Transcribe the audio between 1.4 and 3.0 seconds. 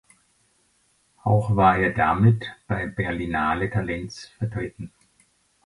war er damit bei